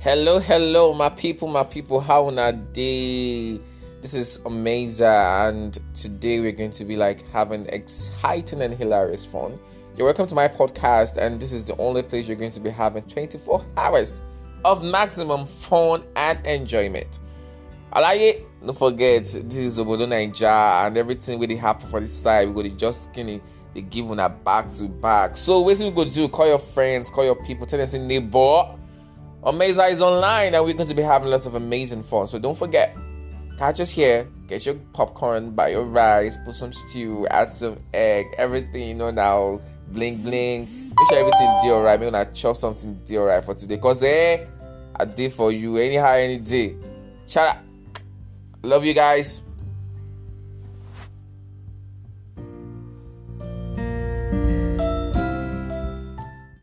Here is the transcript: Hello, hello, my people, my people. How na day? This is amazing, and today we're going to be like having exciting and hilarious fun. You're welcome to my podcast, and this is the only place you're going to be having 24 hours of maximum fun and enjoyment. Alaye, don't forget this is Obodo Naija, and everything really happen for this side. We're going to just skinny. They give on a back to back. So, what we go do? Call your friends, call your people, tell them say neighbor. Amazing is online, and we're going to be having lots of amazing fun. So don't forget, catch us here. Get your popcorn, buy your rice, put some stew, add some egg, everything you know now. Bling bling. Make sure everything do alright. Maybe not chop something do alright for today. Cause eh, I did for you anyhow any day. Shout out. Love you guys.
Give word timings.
Hello, 0.00 0.38
hello, 0.38 0.94
my 0.94 1.08
people, 1.08 1.48
my 1.48 1.64
people. 1.64 1.98
How 1.98 2.30
na 2.30 2.52
day? 2.52 3.60
This 4.00 4.14
is 4.14 4.40
amazing, 4.46 5.04
and 5.04 5.76
today 5.92 6.38
we're 6.38 6.52
going 6.52 6.70
to 6.70 6.84
be 6.84 6.96
like 6.96 7.28
having 7.32 7.66
exciting 7.66 8.62
and 8.62 8.72
hilarious 8.72 9.26
fun. 9.26 9.58
You're 9.96 10.04
welcome 10.06 10.28
to 10.28 10.36
my 10.36 10.46
podcast, 10.46 11.16
and 11.16 11.40
this 11.40 11.52
is 11.52 11.64
the 11.64 11.76
only 11.78 12.04
place 12.04 12.28
you're 12.28 12.36
going 12.36 12.52
to 12.52 12.60
be 12.60 12.70
having 12.70 13.02
24 13.02 13.66
hours 13.76 14.22
of 14.64 14.84
maximum 14.84 15.46
fun 15.46 16.04
and 16.14 16.46
enjoyment. 16.46 17.18
Alaye, 17.92 18.44
don't 18.64 18.78
forget 18.78 19.24
this 19.24 19.56
is 19.56 19.80
Obodo 19.80 20.06
Naija, 20.06 20.86
and 20.86 20.96
everything 20.96 21.40
really 21.40 21.56
happen 21.56 21.88
for 21.90 21.98
this 21.98 22.12
side. 22.16 22.46
We're 22.46 22.54
going 22.54 22.70
to 22.70 22.76
just 22.76 23.10
skinny. 23.10 23.42
They 23.74 23.80
give 23.80 24.08
on 24.08 24.20
a 24.20 24.28
back 24.28 24.70
to 24.74 24.84
back. 24.84 25.36
So, 25.36 25.58
what 25.58 25.76
we 25.76 25.90
go 25.90 26.04
do? 26.04 26.28
Call 26.28 26.46
your 26.46 26.60
friends, 26.60 27.10
call 27.10 27.24
your 27.24 27.34
people, 27.44 27.66
tell 27.66 27.78
them 27.78 27.88
say 27.88 27.98
neighbor. 27.98 28.76
Amazing 29.44 29.84
is 29.90 30.02
online, 30.02 30.54
and 30.54 30.64
we're 30.64 30.74
going 30.74 30.88
to 30.88 30.94
be 30.94 31.02
having 31.02 31.30
lots 31.30 31.46
of 31.46 31.54
amazing 31.54 32.02
fun. 32.02 32.26
So 32.26 32.38
don't 32.38 32.58
forget, 32.58 32.96
catch 33.56 33.80
us 33.80 33.90
here. 33.90 34.28
Get 34.48 34.66
your 34.66 34.76
popcorn, 34.92 35.52
buy 35.52 35.68
your 35.68 35.84
rice, 35.84 36.36
put 36.44 36.54
some 36.54 36.72
stew, 36.72 37.26
add 37.28 37.50
some 37.50 37.78
egg, 37.92 38.26
everything 38.38 38.88
you 38.88 38.94
know 38.94 39.10
now. 39.10 39.60
Bling 39.88 40.22
bling. 40.22 40.60
Make 40.60 41.08
sure 41.08 41.18
everything 41.18 41.58
do 41.62 41.70
alright. 41.70 41.98
Maybe 41.98 42.10
not 42.10 42.34
chop 42.34 42.56
something 42.56 43.00
do 43.04 43.20
alright 43.20 43.42
for 43.42 43.54
today. 43.54 43.78
Cause 43.78 44.02
eh, 44.02 44.44
I 44.96 45.04
did 45.06 45.32
for 45.32 45.50
you 45.50 45.76
anyhow 45.78 46.12
any 46.12 46.38
day. 46.38 46.76
Shout 47.26 47.56
out. 47.56 47.62
Love 48.62 48.84
you 48.84 48.92
guys. 48.92 49.42